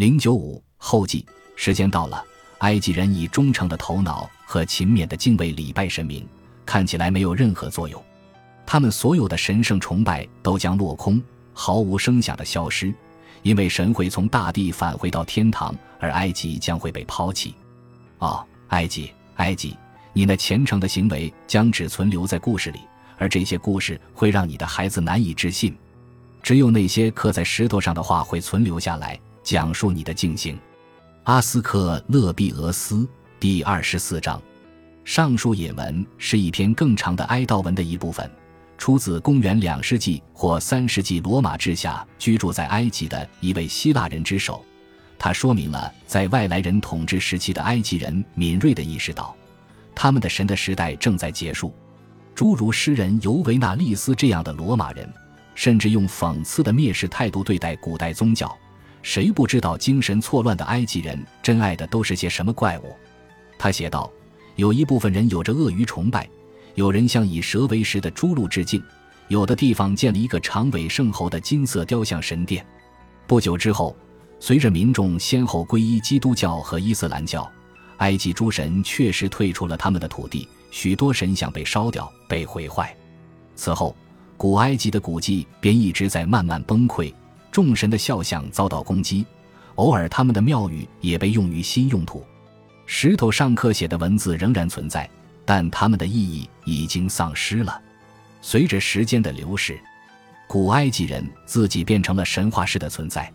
[0.00, 1.26] 零九五后记，
[1.56, 2.24] 时间到了，
[2.60, 6.26] 埃及人以忠诚的头脑和勤勉的敬畏礼拜神明，
[6.64, 8.02] 看起来没有任何作用。
[8.64, 12.94] 他们所有的神圣崇拜都将落空，毫无声响的消失，
[13.42, 17.54] 因为神会从大地返回到天堂，而埃及将会被抛弃。
[18.20, 19.76] 哦，埃及，埃及，
[20.14, 22.80] 你那虔诚的行为将只存留在故事里，
[23.18, 25.76] 而这些故事会让你的孩子难以置信。
[26.42, 29.20] 只有那些刻在石头上的话会存留下来。
[29.42, 30.58] 讲述你的敬行，
[31.24, 33.08] 阿斯克勒庇俄斯
[33.38, 34.40] 第二十四章，
[35.04, 38.30] 上述引文是一篇更长的哀悼文的一部分，
[38.76, 44.64] 出自公元两世纪或三世纪罗马治下居住在埃及的一位希腊人之手。
[45.18, 49.34] 它说明了在外来人统治时期的埃及人敏锐地意识到，
[49.94, 51.74] 他们的神的时代正在结束。
[52.34, 55.10] 诸如诗人尤维纳利斯这样的罗马人，
[55.54, 58.56] 甚至用讽刺的蔑视态度对待古代宗教。
[59.02, 62.94] 谁不知道精神错乱的埃及人真爱的都是些什么怪物？
[63.58, 64.10] 他写道
[64.56, 66.28] ：“有一部分人有着鳄鱼崇拜，
[66.74, 68.82] 有人向以蛇为食的猪鹿致敬，
[69.28, 72.64] 有的地方建了一个长尾圣猴的金色雕像神殿。
[73.26, 73.96] 不久之后，
[74.38, 77.50] 随着民众先后皈依基督教和伊斯兰教，
[77.98, 82.94] 埃及诸神确实退出了他们的土地，许多神像被烧掉、被毁坏。
[83.54, 83.94] 此后，
[84.36, 87.12] 古埃及的古迹便一直在慢慢崩溃。”
[87.50, 89.26] 众神的肖像遭到攻击，
[89.74, 92.24] 偶尔他们的庙宇也被用于新用途。
[92.86, 95.08] 石头上刻写的文字仍然存在，
[95.44, 97.80] 但它们的意义已经丧失了。
[98.42, 99.78] 随着时间的流逝，
[100.48, 103.32] 古埃及人自己变成了神话式的存在。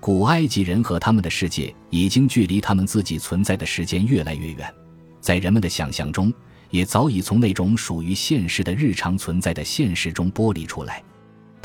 [0.00, 4.72] 古埃及人和他们的世界已经距离他们自己存在的时间越来越远，
[5.20, 6.32] 在人们的想象中，
[6.70, 11.02] 也早已从那种属于现实的日常存在的现实中剥离出来。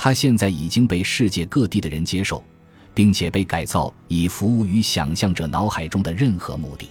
[0.05, 2.43] 他现在已经被世界各地的人接受，
[2.93, 6.89] 并且被改造以服务于想象者脑海中的任何目的。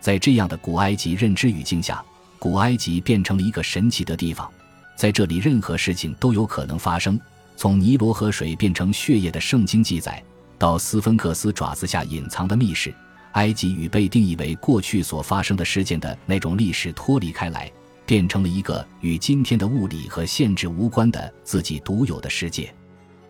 [0.00, 2.04] 在这样的古埃及认知语境下，
[2.38, 4.52] 古埃及变成了一个神奇的地方，
[4.94, 7.18] 在这里任何事情都有可能发生。
[7.56, 10.22] 从尼罗河水变成血液的圣经记载，
[10.58, 12.92] 到斯芬克斯爪子下隐藏的密室，
[13.32, 17.72] 埃及与被定义为过去所发生的事件的那种历史脱离开来。
[18.12, 22.70] 变成了一个与今天的物理和限制无关的自己独有的世界。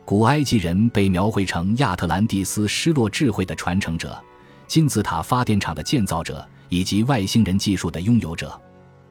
[0.05, 4.21] 古埃及人被描绘成亚特兰蒂斯失落智慧的传承者、
[4.67, 8.61] 金字塔发电厂的建造者以及外星人技术的拥有者。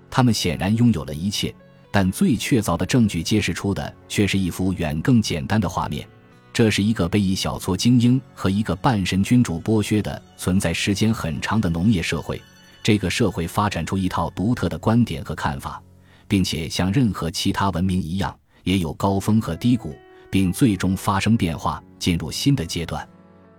[0.10, 1.56] 他们显然拥有了一切，
[1.90, 6.06] 但最确凿的证据揭示出的却是一幅远更简单的画面。
[6.52, 12.42] 这是一个被一小撮精英和一个半神君主剥削的、存在时间很长的农业社会。
[12.84, 15.82] 这个社会发展出一套独特的观点和看法，
[16.28, 19.96] 并且像任何其他文明一样，也有高峰和低谷，
[20.30, 23.08] 并最终发生变化，进入新的阶段。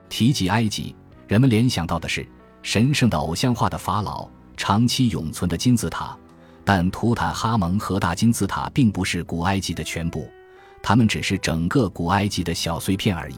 [0.09, 0.95] 提及埃及，
[1.29, 2.27] 人们联想到的是
[2.63, 6.17] 神圣的偶像化的法老、长期永存的金字塔，
[6.65, 10.29] 但图坦哈蒙和大金字塔并不是古埃及的全部，
[10.83, 13.37] 它们只是整个古埃及的小碎片而已。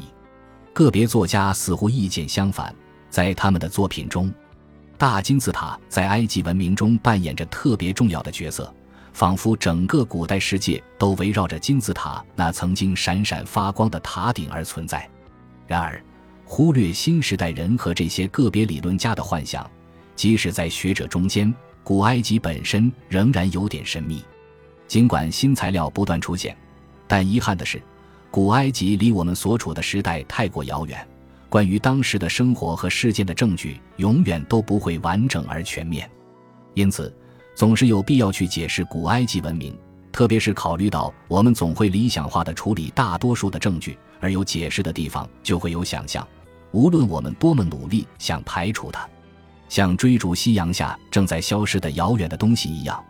[0.73, 2.75] 个别作家似乎意见相反，
[3.11, 4.33] 在他们的作品中。
[4.97, 8.73] 大金字塔在埃及文明中扮演着特别重要的角色，
[9.13, 15.09] 仿佛整个古代世界都围绕着金字塔那曾经闪闪发光的塔顶而存在。
[15.67, 16.03] 然而，
[16.45, 19.69] 忽略新时代人和这些个别理论家的幻想，
[20.15, 21.53] 即使在学者中间，
[21.83, 24.23] 古埃及本身仍然有点神秘。
[24.87, 26.57] 尽管新材料不断出现，
[27.09, 27.83] 但遗憾的是，
[28.31, 31.09] 古埃及离我们所处的时代太过遥远。
[31.55, 36.11] 关于当时的生活和事件的证据永远都不会完整而全面，
[36.75, 37.17] 因此
[37.55, 39.73] 总是有必要去解释古埃及文明，
[40.11, 46.27] 特别是考虑到我们总会理想化的处理大多数的证据，而有解释的地方就会有想象。
[46.73, 49.09] 无论我们多么努力想排除它，
[49.69, 53.01] 像追逐夕阳下正在消失的遥远的东西一样，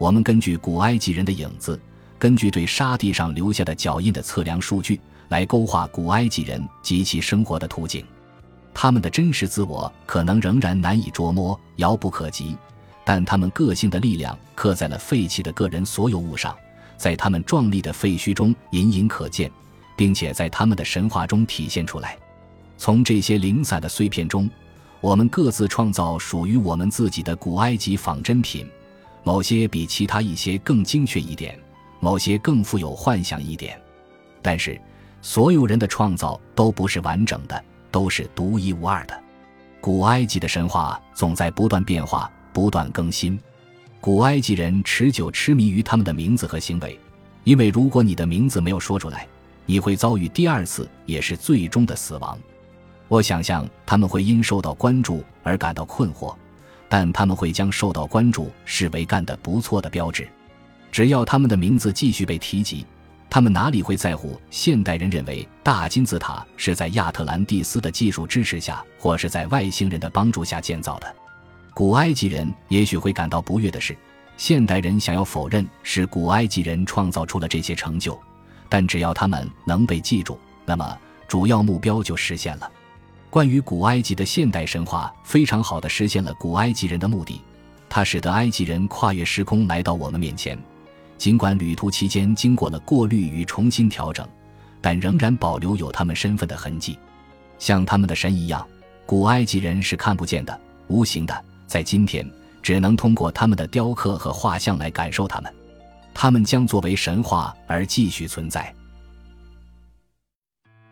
[0.00, 1.80] 我们根据古埃及人的影子，
[2.18, 5.00] 根据对沙地上留下的脚印的测量数据。
[5.32, 8.04] 来勾画古埃及人及其生活的图景，
[8.74, 12.54] 他们的真实自我可能仍然难以捉摸、遥不可及，
[13.02, 16.54] 但他们个性的力量刻在了废弃的个人所有物上，
[16.98, 19.50] 在他们壮丽的废墟中隐隐可见，
[19.96, 22.14] 并且在他们的神话中体现出来。
[22.76, 24.50] 从这些零散的碎片中，
[25.00, 28.68] 我们各自创造属于我们自己的古埃及仿真品，
[29.24, 31.58] 某些比其他一些更精确一点，
[32.00, 33.80] 某些更富有幻想一点，
[34.42, 34.78] 但是。
[35.22, 39.18] 所有人的创造都不是完整的，都是独一无二的。
[39.80, 43.38] 古埃及的神话总在不断变化、不断更新。
[44.00, 46.98] 古埃及人持久痴迷于他们的名字和行为，
[47.44, 49.26] 因为如果你的名字没有说出来，
[49.64, 52.36] 你会遭遇第二次也是最终的死亡。
[53.06, 56.34] 我想象他们会因受到关注而感到困惑，
[56.88, 60.28] 但他们会将受到关注视为干得不错的标志。
[60.90, 62.84] 只要他们的名字继续被提及，
[63.32, 71.16] 他们哪里会在乎现代人认为大金字塔是在亚特兰蒂斯的技术支持下，或是在外星人的帮助下建造的？
[71.72, 73.96] 古埃及人也许会感到不悦的是，
[74.36, 78.20] 现代人想要否认是古埃及人创造出了这些成就，
[78.68, 82.70] 但只要他们能被记住，那么主要目标就实现了。
[83.30, 87.40] 关于古埃及的现代神话，非常好的实现了古埃及人的目的，
[87.88, 90.62] 它使得埃及人跨越时空来到我们面前。
[91.22, 94.28] 尽管旅途期间经过了过滤与重新调整，
[94.80, 96.98] 但仍然保留有他们身份的痕迹。
[97.60, 98.66] 像他们的神一样，
[99.06, 101.44] 古埃及人是看不见的、无形的。
[101.64, 102.28] 在今天，
[102.60, 105.54] 只能通过他们的雕刻和画像来感受他们。
[106.12, 108.74] 他们将作为神话而继续存在。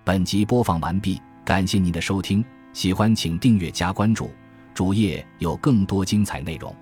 [0.05, 4.31] 本集播放完毕，感谢您的收听，喜欢请订阅加关注，
[4.75, 6.73] 主页有更多精彩内容。